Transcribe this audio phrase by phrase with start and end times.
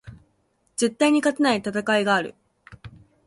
[0.77, 2.33] 絶対に勝てない戦いがある